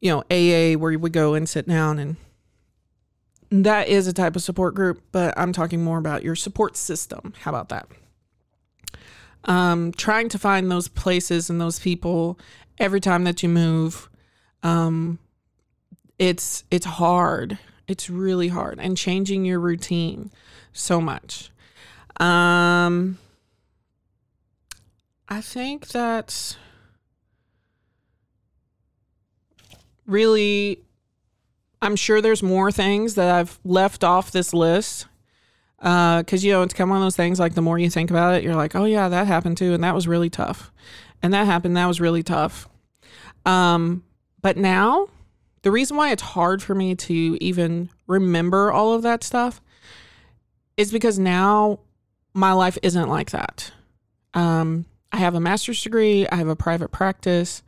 you 0.00 0.10
know, 0.10 0.20
AA 0.30 0.78
where 0.78 0.98
we 0.98 1.10
go 1.10 1.34
and 1.34 1.48
sit 1.48 1.68
down 1.68 1.98
and 1.98 2.16
that 3.62 3.88
is 3.88 4.06
a 4.06 4.12
type 4.12 4.36
of 4.36 4.42
support 4.42 4.74
group, 4.74 5.02
but 5.12 5.34
I'm 5.36 5.52
talking 5.52 5.82
more 5.82 5.98
about 5.98 6.22
your 6.22 6.34
support 6.34 6.76
system. 6.76 7.34
How 7.40 7.50
about 7.50 7.68
that? 7.68 7.86
um, 9.46 9.92
trying 9.92 10.28
to 10.30 10.38
find 10.38 10.70
those 10.70 10.88
places 10.88 11.50
and 11.50 11.60
those 11.60 11.78
people 11.78 12.38
every 12.78 13.00
time 13.00 13.24
that 13.24 13.42
you 13.42 13.48
move 13.48 14.08
um, 14.62 15.18
it's 16.18 16.64
it's 16.70 16.86
hard 16.86 17.58
it's 17.86 18.08
really 18.08 18.48
hard 18.48 18.78
and 18.78 18.96
changing 18.96 19.44
your 19.44 19.60
routine 19.60 20.30
so 20.72 21.00
much 21.00 21.50
um 22.20 23.18
i 25.28 25.40
think 25.40 25.88
that's 25.88 26.56
really 30.06 30.83
i'm 31.84 31.96
sure 31.96 32.20
there's 32.20 32.42
more 32.42 32.72
things 32.72 33.14
that 33.14 33.34
i've 33.34 33.58
left 33.64 34.02
off 34.02 34.30
this 34.30 34.52
list 34.52 35.06
because 35.78 36.44
uh, 36.44 36.46
you 36.46 36.52
know 36.52 36.62
it's 36.62 36.74
kind 36.74 36.88
of 36.88 36.90
one 36.90 36.98
of 36.98 37.04
those 37.04 37.16
things 37.16 37.38
like 37.38 37.54
the 37.54 37.62
more 37.62 37.78
you 37.78 37.90
think 37.90 38.10
about 38.10 38.34
it 38.34 38.42
you're 38.42 38.56
like 38.56 38.74
oh 38.74 38.84
yeah 38.84 39.08
that 39.08 39.26
happened 39.26 39.56
too 39.56 39.74
and 39.74 39.84
that 39.84 39.94
was 39.94 40.08
really 40.08 40.30
tough 40.30 40.72
and 41.22 41.32
that 41.32 41.46
happened 41.46 41.76
that 41.76 41.86
was 41.86 42.00
really 42.00 42.22
tough 42.22 42.68
um, 43.46 44.02
but 44.40 44.56
now 44.56 45.08
the 45.64 45.70
reason 45.70 45.96
why 45.96 46.10
it's 46.10 46.22
hard 46.22 46.62
for 46.62 46.74
me 46.74 46.94
to 46.94 47.38
even 47.40 47.88
remember 48.06 48.70
all 48.70 48.92
of 48.92 49.02
that 49.02 49.24
stuff 49.24 49.60
is 50.76 50.92
because 50.92 51.18
now 51.18 51.80
my 52.34 52.52
life 52.52 52.76
isn't 52.82 53.08
like 53.08 53.30
that. 53.30 53.72
Um, 54.34 54.84
I 55.10 55.18
have 55.18 55.34
a 55.34 55.40
master's 55.40 55.82
degree, 55.82 56.26
I 56.28 56.36
have 56.36 56.48
a 56.48 56.56
private 56.56 56.90
practice. 56.90 57.62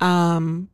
Um, 0.00 0.70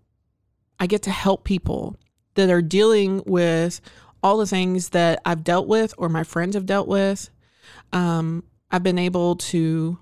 I 0.78 0.86
get 0.86 1.02
to 1.02 1.10
help 1.10 1.44
people 1.44 1.96
that 2.34 2.50
are 2.50 2.62
dealing 2.62 3.22
with 3.26 3.80
all 4.22 4.38
the 4.38 4.46
things 4.46 4.90
that 4.90 5.20
I've 5.24 5.44
dealt 5.44 5.66
with 5.66 5.94
or 5.98 6.08
my 6.08 6.24
friends 6.24 6.54
have 6.54 6.66
dealt 6.66 6.88
with. 6.88 7.30
Um, 7.92 8.44
I've 8.70 8.82
been 8.82 8.98
able 8.98 9.36
to 9.36 9.98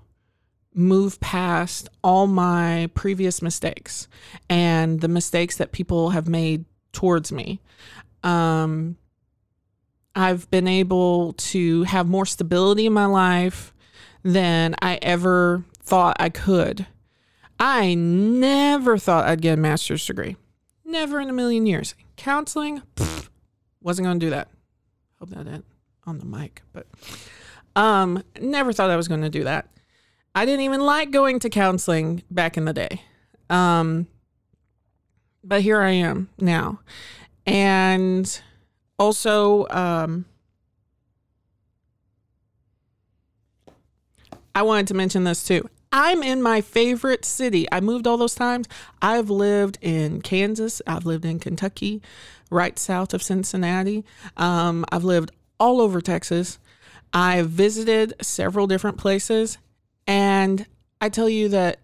move 0.73 1.19
past 1.19 1.89
all 2.03 2.27
my 2.27 2.89
previous 2.93 3.41
mistakes 3.41 4.07
and 4.49 5.01
the 5.01 5.07
mistakes 5.07 5.57
that 5.57 5.71
people 5.71 6.11
have 6.11 6.27
made 6.27 6.65
towards 6.93 7.31
me. 7.31 7.59
Um, 8.23 8.97
I've 10.15 10.49
been 10.49 10.67
able 10.67 11.33
to 11.33 11.83
have 11.83 12.07
more 12.07 12.25
stability 12.25 12.85
in 12.85 12.93
my 12.93 13.05
life 13.05 13.73
than 14.23 14.75
I 14.81 14.99
ever 15.01 15.63
thought 15.81 16.17
I 16.19 16.29
could. 16.29 16.85
I 17.59 17.93
never 17.93 18.97
thought 18.97 19.27
I'd 19.27 19.41
get 19.41 19.57
a 19.57 19.61
master's 19.61 20.05
degree. 20.05 20.35
Never 20.91 21.21
in 21.21 21.29
a 21.29 21.33
million 21.33 21.65
years. 21.65 21.95
Counseling, 22.17 22.81
pfft, 22.97 23.29
wasn't 23.81 24.07
going 24.07 24.19
to 24.19 24.25
do 24.25 24.29
that. 24.31 24.49
Hope 25.19 25.29
that 25.29 25.45
didn't 25.45 25.63
on 26.05 26.19
the 26.19 26.25
mic, 26.25 26.63
but 26.73 26.85
um, 27.77 28.21
never 28.41 28.73
thought 28.73 28.89
I 28.89 28.97
was 28.97 29.07
going 29.07 29.21
to 29.21 29.29
do 29.29 29.45
that. 29.45 29.69
I 30.35 30.45
didn't 30.45 30.61
even 30.61 30.81
like 30.81 31.11
going 31.11 31.39
to 31.39 31.49
counseling 31.49 32.23
back 32.29 32.57
in 32.57 32.65
the 32.65 32.73
day. 32.73 33.03
Um, 33.49 34.07
but 35.45 35.61
here 35.61 35.81
I 35.81 35.91
am 35.91 36.29
now. 36.37 36.81
And 37.45 38.41
also, 38.99 39.67
um, 39.69 40.25
I 44.53 44.63
wanted 44.63 44.87
to 44.87 44.93
mention 44.93 45.23
this 45.23 45.41
too. 45.43 45.69
I'm 45.91 46.23
in 46.23 46.41
my 46.41 46.61
favorite 46.61 47.25
city. 47.25 47.67
I 47.71 47.81
moved 47.81 48.07
all 48.07 48.17
those 48.17 48.35
times. 48.35 48.67
I've 49.01 49.29
lived 49.29 49.77
in 49.81 50.21
Kansas. 50.21 50.81
I've 50.87 51.05
lived 51.05 51.25
in 51.25 51.39
Kentucky, 51.39 52.01
right 52.49 52.79
south 52.79 53.13
of 53.13 53.21
Cincinnati. 53.21 54.05
Um, 54.37 54.85
I've 54.91 55.03
lived 55.03 55.31
all 55.59 55.81
over 55.81 55.99
Texas. 55.99 56.59
I've 57.13 57.49
visited 57.49 58.13
several 58.21 58.67
different 58.67 58.97
places. 58.97 59.57
And 60.07 60.65
I 61.01 61.09
tell 61.09 61.27
you 61.27 61.49
that 61.49 61.79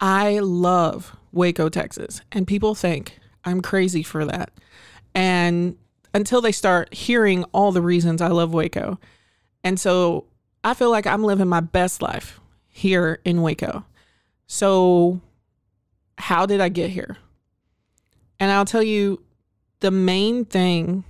I 0.00 0.40
love 0.40 1.16
Waco, 1.32 1.70
Texas. 1.70 2.20
And 2.30 2.46
people 2.46 2.74
think 2.74 3.18
I'm 3.44 3.62
crazy 3.62 4.02
for 4.02 4.26
that. 4.26 4.50
And 5.14 5.76
until 6.12 6.42
they 6.42 6.52
start 6.52 6.92
hearing 6.92 7.44
all 7.52 7.72
the 7.72 7.82
reasons 7.82 8.20
I 8.20 8.28
love 8.28 8.52
Waco. 8.52 8.98
And 9.64 9.80
so 9.80 10.26
I 10.62 10.74
feel 10.74 10.90
like 10.90 11.06
I'm 11.06 11.24
living 11.24 11.48
my 11.48 11.60
best 11.60 12.02
life 12.02 12.40
here 12.78 13.20
in 13.24 13.42
Waco. 13.42 13.84
So, 14.46 15.20
how 16.16 16.46
did 16.46 16.60
I 16.60 16.68
get 16.68 16.90
here? 16.90 17.16
And 18.40 18.50
I'll 18.50 18.64
tell 18.64 18.82
you 18.82 19.22
the 19.80 19.90
main 19.90 20.44
thing, 20.44 21.04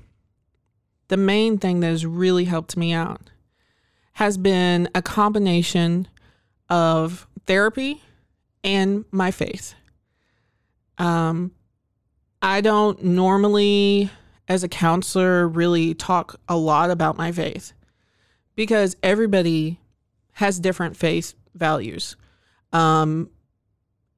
the 1.08 1.16
main 1.16 1.58
thing 1.58 1.80
that 1.80 1.88
has 1.88 2.06
really 2.06 2.44
helped 2.44 2.76
me 2.76 2.92
out 2.92 3.30
has 4.14 4.36
been 4.36 4.88
a 4.94 5.02
combination 5.02 6.08
of 6.68 7.26
therapy 7.46 8.02
and 8.64 9.04
my 9.10 9.30
faith. 9.30 9.74
Um, 10.96 11.52
I 12.42 12.60
don't 12.60 13.04
normally, 13.04 14.10
as 14.48 14.64
a 14.64 14.68
counselor, 14.68 15.46
really 15.46 15.94
talk 15.94 16.40
a 16.48 16.56
lot 16.56 16.90
about 16.90 17.16
my 17.16 17.30
faith 17.30 17.72
because 18.56 18.96
everybody 19.02 19.80
has 20.32 20.58
different 20.58 20.96
faith 20.96 21.34
values. 21.58 22.16
Um, 22.72 23.30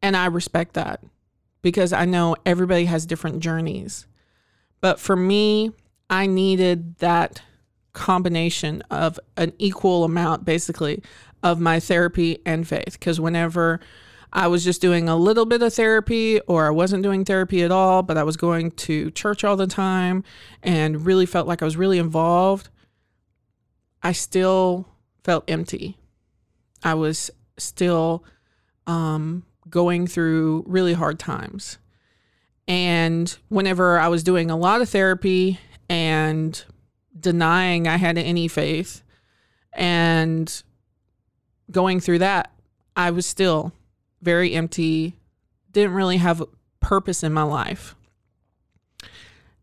and 0.03 0.17
I 0.17 0.27
respect 0.27 0.75
that 0.75 1.03
because 1.63 1.93
I 1.93 2.05
know 2.05 2.37
everybody 2.47 2.87
has 2.87 3.07
different 3.07 3.41
journeys. 3.41 4.07
But 4.81 4.99
for 4.99 5.17
me, 5.17 5.73
I 6.09 6.27
needed 6.27 6.97
that 6.99 7.43
combination 7.93 8.83
of 8.91 9.21
an 9.37 9.53
equal 9.59 10.05
amount, 10.05 10.45
basically, 10.45 11.03
of 11.43 11.61
my 11.61 11.81
therapy 11.81 12.39
and 12.47 12.67
faith. 12.67 12.93
Because 12.99 13.21
whenever 13.21 13.81
I 14.33 14.47
was 14.47 14.65
just 14.65 14.81
doing 14.81 15.09
a 15.09 15.17
little 15.17 15.45
bit 15.45 15.63
of 15.63 15.75
therapy, 15.75 16.41
or 16.41 16.67
I 16.67 16.71
wasn't 16.71 17.03
doing 17.03 17.25
therapy 17.25 17.63
at 17.63 17.73
all, 17.73 18.03
but 18.03 18.17
I 18.17 18.23
was 18.23 18.37
going 18.37 18.71
to 18.73 19.11
church 19.11 19.45
all 19.45 19.57
the 19.57 19.67
time 19.67 20.25
and 20.63 21.05
really 21.05 21.27
felt 21.27 21.49
like 21.49 21.63
I 21.63 21.65
was 21.65 21.77
really 21.77 21.99
involved, 21.99 22.69
I 24.03 24.13
still 24.13 24.89
felt 25.25 25.45
empty. 25.49 25.99
I 26.83 26.95
was 26.95 27.31
still 27.59 28.25
um, 28.87 29.45
going 29.69 30.07
through 30.07 30.65
really 30.67 30.95
hard 30.95 31.19
times. 31.19 31.79
And 32.67 33.37
whenever 33.49 33.99
I 33.99 34.09
was 34.09 34.23
doing 34.23 34.51
a 34.51 34.57
lot 34.57 34.81
of 34.81 34.89
therapy 34.89 35.59
and 35.89 36.63
denying 37.19 37.89
I 37.89 37.97
had 37.97 38.17
any 38.17 38.49
faith 38.49 39.03
and 39.73 40.63
going 41.71 42.01
through 42.01 42.19
that, 42.19 42.53
I 42.97 43.11
was 43.11 43.27
still 43.27 43.73
very 44.23 44.55
empty, 44.55 45.15
didn't 45.73 45.95
really 45.95 46.19
have 46.19 46.41
a 46.41 46.49
purpose 46.81 47.23
in 47.23 47.33
my 47.33 47.43
life. 47.43 47.95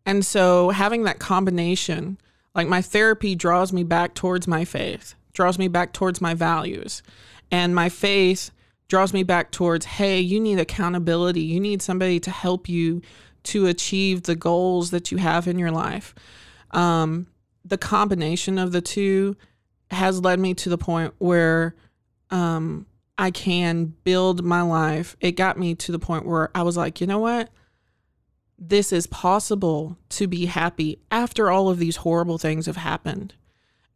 And 0.06 0.25
so 0.25 0.69
having 0.69 1.03
that 1.03 1.19
combination, 1.19 2.17
like 2.56 2.67
my 2.67 2.82
therapy 2.82 3.36
draws 3.36 3.73
me 3.73 3.84
back 3.84 4.13
towards 4.13 4.47
my 4.47 4.63
faith, 4.65 5.15
draws 5.38 5.60
me 5.60 5.67
back 5.67 5.93
towards 5.93 6.19
my 6.19 6.34
values. 6.34 7.04
And 7.52 7.76
my 7.76 7.89
faith 7.89 8.50
draws 8.88 9.13
me 9.13 9.21
back 9.21 9.52
towards, 9.52 9.86
hey, 9.86 10.19
you 10.19 10.39
need 10.39 10.60
accountability. 10.60 11.41
You 11.41 11.60
need 11.60 11.84
somebody 11.84 12.19
to 12.21 12.32
help 12.32 12.67
you 12.67 13.04
to 13.43 13.67
achieve 13.67 14.23
the 14.23 14.36
goals 14.36 14.89
that 14.89 15.12
you 15.12 15.19
have 15.19 15.47
in 15.47 15.60
your 15.60 15.69
life. 15.69 16.15
Um, 16.71 17.28
the 17.63 17.78
combination 17.78 18.58
of 18.58 18.71
the 18.71 18.82
two 18.82 19.38
has 19.91 20.21
led 20.21 20.39
me 20.39 20.56
to 20.56 20.69
the 20.69 20.78
point 20.78 21.13
where 21.19 21.76
um, 22.32 22.88
I 23.15 23.30
can 23.30 23.93
build 24.04 24.43
my 24.43 24.63
life. 24.63 25.15
It 25.21 25.34
got 25.34 25.60
me 25.60 25.76
to 25.76 25.91
the 25.91 26.00
point 26.00 26.26
where 26.26 26.50
I 26.56 26.63
was 26.63 26.76
like, 26.76 27.00
you 27.00 27.06
know 27.06 27.19
what? 27.19 27.52
This 28.58 28.91
is 28.91 29.06
possible 29.06 30.00
to 30.10 30.26
be 30.26 30.47
happy 30.47 30.97
after 31.12 31.52
all 31.52 31.69
of 31.69 31.78
these 31.78 31.97
horrible 31.97 32.39
things 32.39 32.65
have 32.65 32.78
happened. 32.78 33.36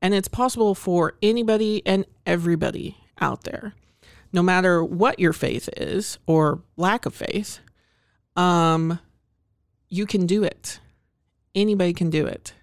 And 0.01 0.13
it's 0.13 0.27
possible 0.27 0.73
for 0.73 1.15
anybody 1.21 1.81
and 1.85 2.05
everybody 2.25 2.97
out 3.19 3.43
there, 3.43 3.73
no 4.33 4.41
matter 4.41 4.83
what 4.83 5.19
your 5.19 5.33
faith 5.33 5.69
is 5.77 6.17
or 6.25 6.63
lack 6.75 7.05
of 7.05 7.13
faith. 7.13 7.59
Um, 8.35 8.99
you 9.89 10.05
can 10.05 10.25
do 10.25 10.43
it. 10.43 10.79
Anybody 11.53 11.93
can 11.93 12.09
do 12.09 12.25
it. 12.25 12.53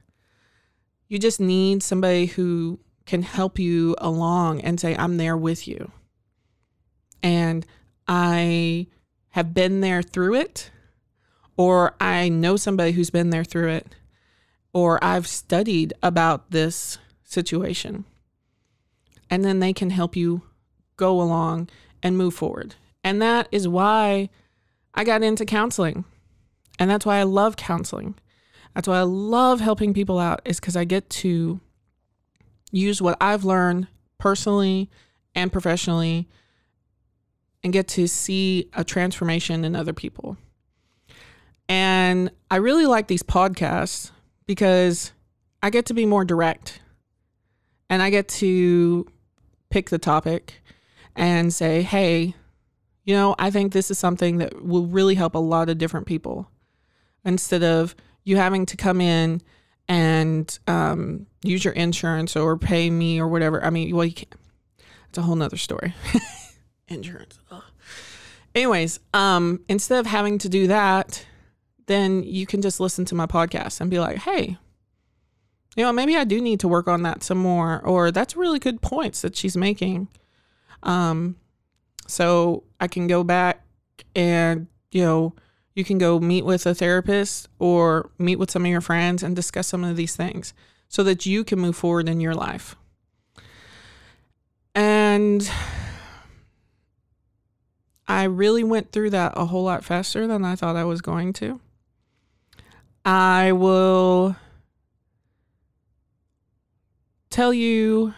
You 1.09 1.19
just 1.19 1.41
need 1.41 1.83
somebody 1.83 2.27
who 2.27 2.81
can 3.07 3.23
help 3.23 3.59
you 3.59 3.95
along 3.99 4.61
and 4.61 4.81
say, 4.81 4.97
I'm 4.97 5.17
there 5.17 5.37
with 5.37 5.69
you. 5.69 5.93
And 7.23 7.65
I 8.07 8.87
have 9.31 9.55
been 9.55 9.81
there 9.81 10.03
through 10.03 10.35
it, 10.35 10.71
or 11.57 11.95
I 12.01 12.29
know 12.29 12.57
somebody 12.57 12.93
who's 12.93 13.11
been 13.11 13.31
there 13.31 13.45
through 13.45 13.69
it, 13.69 13.95
or 14.73 15.03
I've 15.03 15.27
studied 15.27 15.93
about 16.03 16.51
this 16.51 16.99
situation. 17.29 18.05
And 19.31 19.45
then 19.45 19.61
they 19.61 19.73
can 19.73 19.91
help 19.91 20.17
you 20.17 20.43
go 20.97 21.21
along 21.21 21.69
and 22.03 22.17
move 22.17 22.35
forward. 22.35 22.75
And 23.05 23.21
that 23.23 23.47
is 23.53 23.69
why 23.69 24.31
I 24.95 25.05
got 25.05 25.23
into 25.23 25.45
counseling. 25.45 26.05
And 26.79 26.91
that's 26.91 27.05
why 27.05 27.19
I 27.19 27.25
love 27.25 27.57
counseling. 27.57 28.15
That's 28.75 28.89
why 28.89 28.99
I 28.99 29.03
love 29.03 29.61
helping 29.61 29.93
people 29.93 30.19
out, 30.19 30.41
is 30.45 30.59
because 30.59 30.77
I 30.77 30.85
get 30.85 31.11
to 31.11 31.61
use 32.71 33.03
what 33.03 33.17
I've 33.21 33.45
learned 33.45 33.89
personally 34.19 34.91
and 35.35 35.53
professionally 35.53 36.29
and 37.63 37.73
get 37.73 37.89
to 37.89 38.07
see 38.07 38.71
a 38.73 38.85
transformation 38.85 39.65
in 39.65 39.77
other 39.77 39.93
people. 39.93 40.37
And 41.69 42.31
I 42.51 42.57
really 42.57 42.87
like 42.87 43.09
these 43.09 43.23
podcasts 43.23 44.13
because 44.47 45.13
I 45.63 45.71
get 45.71 45.87
to 45.87 45.95
be 45.95 46.07
more 46.07 46.25
direct 46.25 46.81
and 47.91 48.03
I 48.03 48.11
get 48.11 48.29
to 48.29 49.07
pick 49.71 49.91
the 49.91 49.99
topic 49.99 50.63
and 51.17 51.53
say, 51.53 51.83
hey, 51.83 52.35
you 53.05 53.15
know, 53.15 53.35
I 53.39 53.51
think 53.51 53.73
this 53.73 53.91
is 53.91 53.99
something 53.99 54.39
that 54.39 54.63
will 54.63 54.87
really 54.87 55.15
help 55.15 55.35
a 55.35 55.39
lot 55.39 55.69
of 55.69 55.79
different 55.79 56.07
people 56.07 56.51
instead 57.25 57.63
of 57.63 57.95
you 58.25 58.37
having 58.37 58.67
to 58.67 58.77
come 58.77 59.01
in 59.01 59.41
and 59.89 60.59
um, 60.67 61.27
use 61.43 61.65
your 61.65 61.75
insurance 61.75 62.37
or 62.37 62.59
pay 62.59 62.91
me 62.91 63.19
or 63.19 63.27
whatever. 63.27 63.65
I 63.65 63.71
mean, 63.71 63.95
well, 63.97 64.05
you 64.05 64.13
can't. 64.13 64.35
It's 65.09 65.19
a 65.19 65.23
whole 65.23 65.37
nother 65.37 65.57
story. 65.57 65.95
insurance. 66.89 67.39
Ugh. 67.51 67.63
Anyways, 68.55 69.01
um, 69.15 69.61
instead 69.69 70.01
of 70.01 70.07
having 70.07 70.39
to 70.39 70.49
do 70.49 70.67
that, 70.67 71.25
then 71.87 72.23
you 72.23 72.47
can 72.47 72.61
just 72.61 72.81
listen 72.81 73.05
to 73.07 73.15
my 73.15 73.27
podcast 73.27 73.81
and 73.81 73.91
be 73.91 73.99
like, 73.99 74.19
hey, 74.19 74.59
you 75.77 75.85
know, 75.85 75.93
maybe 75.93 76.17
I 76.17 76.25
do 76.25 76.41
need 76.41 76.61
to 76.61 76.69
work 76.69 76.89
on 76.89 77.03
that 77.03 77.23
some 77.23 77.39
more, 77.39 77.81
or 77.85 78.11
that's 78.11 78.37
really 78.37 78.59
good 78.59 78.81
points 78.81 79.23
that 79.23 79.37
she's 79.37 79.57
making. 79.57 80.09
Um, 80.83 81.37
so 82.07 82.65
I 82.81 82.89
can 82.89 83.07
go 83.07 83.23
back 83.23 83.65
and, 84.15 84.67
you 84.91 85.03
know, 85.03 85.35
you 85.75 85.85
can 85.85 85.99
go 85.99 86.19
meet 86.19 86.45
with 86.45 86.67
a 86.67 86.75
therapist 86.75 87.49
or 87.59 88.11
meet 88.19 88.37
with 88.37 88.51
some 88.51 88.65
of 88.65 88.71
your 88.71 88.81
friends 88.81 89.23
and 89.23 89.37
discuss 89.37 89.69
some 89.69 89.85
of 89.85 89.97
these 89.97 90.17
things 90.17 90.53
so 90.89 91.05
that 91.05 91.27
you 91.27 91.45
can 91.45 91.61
move 91.61 91.77
forward 91.77 92.09
in 92.09 92.21
your 92.21 92.35
life. 92.35 92.75
And 94.75 95.49
I 98.09 98.25
really 98.25 98.65
went 98.65 98.91
through 98.91 99.11
that 99.11 99.35
a 99.37 99.47
whole 99.47 99.65
lot 99.65 99.85
faster 99.85 100.27
than 100.27 100.45
I 100.45 100.57
thought 100.57 100.77
I 100.77 100.85
was 100.85 101.01
going 101.01 101.33
to. 101.35 101.61
I 103.05 103.53
will 103.53 104.35
tell 107.31 107.53
you 107.53 108.15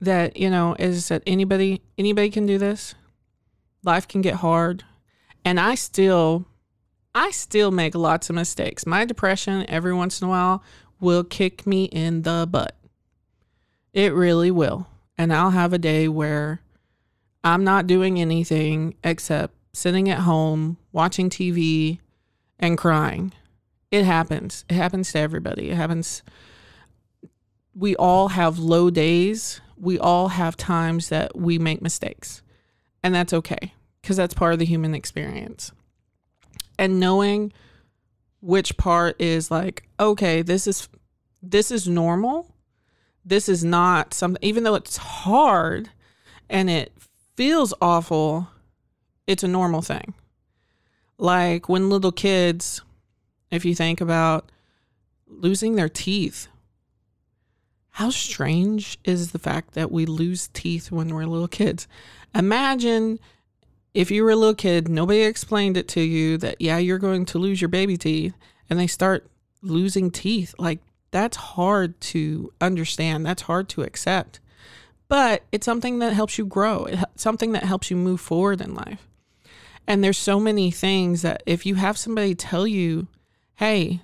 that, 0.00 0.36
you 0.36 0.50
know, 0.50 0.74
is 0.78 1.08
that 1.08 1.22
anybody 1.26 1.82
anybody 1.98 2.30
can 2.30 2.46
do 2.46 2.58
this. 2.58 2.94
Life 3.82 4.06
can 4.06 4.20
get 4.20 4.34
hard, 4.34 4.84
and 5.44 5.58
I 5.58 5.74
still 5.74 6.46
I 7.14 7.30
still 7.30 7.70
make 7.70 7.94
lots 7.94 8.30
of 8.30 8.36
mistakes. 8.36 8.86
My 8.86 9.04
depression 9.04 9.64
every 9.68 9.92
once 9.92 10.20
in 10.20 10.26
a 10.26 10.30
while 10.30 10.62
will 11.00 11.24
kick 11.24 11.66
me 11.66 11.84
in 11.84 12.22
the 12.22 12.46
butt. 12.48 12.76
It 13.92 14.14
really 14.14 14.50
will. 14.50 14.86
And 15.18 15.32
I'll 15.32 15.50
have 15.50 15.72
a 15.72 15.78
day 15.78 16.08
where 16.08 16.62
I'm 17.42 17.64
not 17.64 17.86
doing 17.86 18.20
anything 18.20 18.94
except 19.02 19.54
sitting 19.72 20.08
at 20.08 20.20
home, 20.20 20.76
watching 20.92 21.30
TV, 21.30 21.98
and 22.58 22.78
crying. 22.78 23.32
It 23.90 24.04
happens. 24.04 24.64
It 24.68 24.74
happens 24.74 25.12
to 25.12 25.18
everybody. 25.18 25.70
It 25.70 25.76
happens. 25.76 26.22
We 27.74 27.96
all 27.96 28.28
have 28.28 28.58
low 28.58 28.90
days. 28.90 29.60
We 29.76 29.98
all 29.98 30.28
have 30.28 30.56
times 30.56 31.08
that 31.08 31.36
we 31.36 31.58
make 31.58 31.82
mistakes. 31.82 32.42
And 33.02 33.14
that's 33.14 33.32
okay 33.32 33.74
because 34.00 34.16
that's 34.16 34.34
part 34.34 34.52
of 34.52 34.58
the 34.58 34.64
human 34.64 34.94
experience. 34.94 35.72
And 36.78 37.00
knowing 37.00 37.52
which 38.40 38.76
part 38.76 39.20
is 39.20 39.50
like, 39.50 39.84
okay, 39.98 40.42
this 40.42 40.66
is 40.66 40.88
this 41.42 41.70
is 41.70 41.88
normal. 41.88 42.54
This 43.24 43.48
is 43.48 43.64
not 43.64 44.14
something 44.14 44.42
even 44.42 44.64
though 44.64 44.74
it's 44.74 44.96
hard 44.96 45.90
and 46.48 46.68
it 46.70 46.92
feels 47.36 47.72
awful, 47.80 48.48
it's 49.26 49.42
a 49.42 49.48
normal 49.48 49.82
thing. 49.82 50.14
Like 51.18 51.68
when 51.68 51.90
little 51.90 52.12
kids, 52.12 52.82
if 53.50 53.64
you 53.64 53.74
think 53.74 54.00
about 54.00 54.50
losing 55.26 55.76
their 55.76 55.88
teeth, 55.88 56.48
how 57.90 58.10
strange 58.10 58.98
is 59.04 59.32
the 59.32 59.38
fact 59.38 59.74
that 59.74 59.90
we 59.90 60.06
lose 60.06 60.48
teeth 60.48 60.90
when 60.90 61.14
we're 61.14 61.26
little 61.26 61.48
kids? 61.48 61.88
Imagine 62.34 63.18
if 63.92 64.10
you 64.10 64.22
were 64.22 64.30
a 64.30 64.36
little 64.36 64.54
kid, 64.54 64.88
nobody 64.88 65.22
explained 65.22 65.76
it 65.76 65.88
to 65.88 66.00
you 66.00 66.38
that, 66.38 66.60
yeah, 66.60 66.78
you're 66.78 66.98
going 66.98 67.24
to 67.26 67.38
lose 67.38 67.60
your 67.60 67.68
baby 67.68 67.96
teeth, 67.96 68.34
and 68.68 68.78
they 68.78 68.86
start 68.86 69.28
losing 69.62 70.10
teeth. 70.10 70.54
Like, 70.58 70.78
that's 71.10 71.36
hard 71.36 72.00
to 72.00 72.52
understand. 72.60 73.26
That's 73.26 73.42
hard 73.42 73.68
to 73.70 73.82
accept 73.82 74.38
but 75.10 75.42
it's 75.50 75.64
something 75.64 75.98
that 75.98 76.12
helps 76.12 76.38
you 76.38 76.46
grow. 76.46 76.84
It's 76.84 77.02
something 77.16 77.50
that 77.52 77.64
helps 77.64 77.90
you 77.90 77.96
move 77.96 78.20
forward 78.20 78.60
in 78.60 78.76
life. 78.76 79.08
And 79.84 80.04
there's 80.04 80.16
so 80.16 80.38
many 80.38 80.70
things 80.70 81.22
that 81.22 81.42
if 81.46 81.66
you 81.66 81.74
have 81.74 81.98
somebody 81.98 82.36
tell 82.36 82.64
you, 82.64 83.08
hey, 83.60 84.00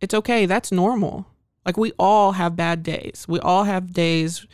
it's 0.00 0.14
okay, 0.14 0.46
that's 0.46 0.72
normal. 0.72 1.26
Like 1.66 1.76
we 1.76 1.92
all 1.98 2.32
have 2.32 2.56
bad 2.56 2.82
days. 2.82 3.26
We 3.28 3.38
all 3.40 3.64
have 3.64 3.92
days 3.92 4.46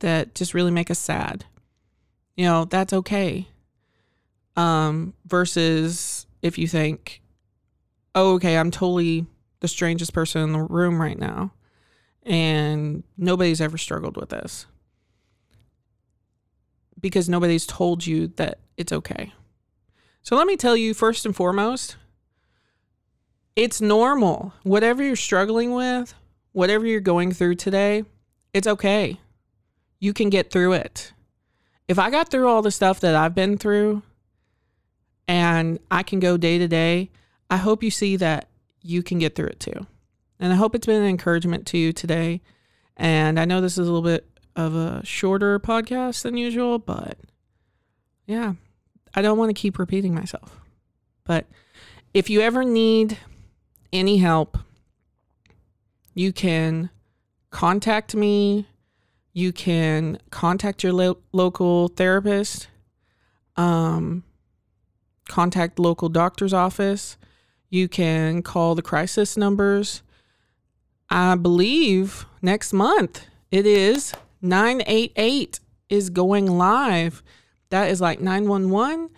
that 0.00 0.34
just 0.34 0.52
really 0.52 0.72
make 0.72 0.90
us 0.90 0.98
sad. 0.98 1.44
You 2.36 2.44
know, 2.44 2.64
that's 2.64 2.92
okay. 2.92 3.46
Um, 4.56 5.14
versus 5.26 6.26
if 6.42 6.58
you 6.58 6.66
think, 6.66 7.22
oh, 8.16 8.34
okay, 8.34 8.58
I'm 8.58 8.72
totally 8.72 9.26
the 9.60 9.68
strangest 9.68 10.12
person 10.12 10.42
in 10.42 10.52
the 10.52 10.62
room 10.62 11.00
right 11.00 11.18
now. 11.18 11.52
And 12.24 13.04
nobody's 13.16 13.60
ever 13.60 13.78
struggled 13.78 14.16
with 14.16 14.30
this 14.30 14.66
because 17.00 17.28
nobody's 17.28 17.66
told 17.66 18.04
you 18.06 18.26
that 18.36 18.58
it's 18.76 18.92
okay. 18.92 19.32
So 20.20 20.34
let 20.34 20.48
me 20.48 20.56
tell 20.56 20.76
you 20.76 20.94
first 20.94 21.24
and 21.24 21.34
foremost, 21.34 21.96
it's 23.56 23.80
normal. 23.80 24.52
Whatever 24.62 25.02
you're 25.02 25.16
struggling 25.16 25.74
with, 25.74 26.14
whatever 26.52 26.86
you're 26.86 27.00
going 27.00 27.32
through 27.32 27.56
today, 27.56 28.04
it's 28.52 28.66
okay. 28.66 29.18
You 30.00 30.12
can 30.12 30.30
get 30.30 30.50
through 30.50 30.74
it. 30.74 31.12
If 31.88 31.98
I 31.98 32.10
got 32.10 32.30
through 32.30 32.48
all 32.48 32.62
the 32.62 32.70
stuff 32.70 33.00
that 33.00 33.14
I've 33.14 33.34
been 33.34 33.58
through 33.58 34.02
and 35.28 35.78
I 35.90 36.02
can 36.02 36.20
go 36.20 36.36
day 36.36 36.58
to 36.58 36.68
day, 36.68 37.10
I 37.50 37.56
hope 37.56 37.82
you 37.82 37.90
see 37.90 38.16
that 38.16 38.48
you 38.80 39.02
can 39.02 39.18
get 39.18 39.34
through 39.34 39.48
it 39.48 39.60
too. 39.60 39.86
And 40.40 40.52
I 40.52 40.56
hope 40.56 40.74
it's 40.74 40.86
been 40.86 41.02
an 41.02 41.08
encouragement 41.08 41.66
to 41.68 41.78
you 41.78 41.92
today. 41.92 42.40
And 42.96 43.38
I 43.38 43.44
know 43.44 43.60
this 43.60 43.78
is 43.78 43.86
a 43.86 43.92
little 43.92 44.02
bit 44.02 44.28
of 44.56 44.74
a 44.74 45.04
shorter 45.04 45.58
podcast 45.58 46.22
than 46.22 46.36
usual, 46.36 46.78
but 46.78 47.18
yeah, 48.26 48.54
I 49.14 49.22
don't 49.22 49.38
want 49.38 49.50
to 49.50 49.60
keep 49.60 49.78
repeating 49.78 50.14
myself. 50.14 50.58
But 51.24 51.46
if 52.12 52.28
you 52.28 52.40
ever 52.40 52.64
need 52.64 53.18
any 53.92 54.18
help, 54.18 54.58
you 56.14 56.32
can 56.32 56.90
contact 57.50 58.14
me. 58.14 58.66
You 59.32 59.52
can 59.52 60.18
contact 60.30 60.82
your 60.82 60.92
lo- 60.92 61.18
local 61.32 61.88
therapist, 61.88 62.68
um, 63.56 64.24
contact 65.28 65.78
local 65.78 66.08
doctor's 66.08 66.52
office. 66.52 67.16
You 67.70 67.88
can 67.88 68.42
call 68.42 68.74
the 68.74 68.82
crisis 68.82 69.36
numbers. 69.36 70.02
I 71.08 71.34
believe 71.36 72.26
next 72.42 72.72
month 72.72 73.26
it 73.50 73.66
is 73.66 74.12
988 74.42 75.60
is 75.88 76.10
going 76.10 76.46
live. 76.46 77.22
That 77.70 77.90
is 77.90 78.00
like 78.00 78.20
911, 78.20 79.10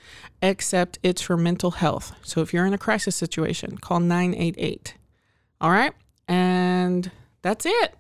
except 0.50 0.98
it's 1.02 1.22
for 1.22 1.37
mental 1.37 1.72
health. 1.72 2.12
So 2.22 2.40
if 2.42 2.52
you're 2.52 2.66
in 2.66 2.74
a 2.74 2.78
crisis 2.78 3.16
situation, 3.16 3.78
call 3.78 4.00
988. 4.00 4.94
All 5.61 5.70
right. 5.70 5.92
And 6.28 7.11
that's 7.42 7.64
it. 7.66 7.94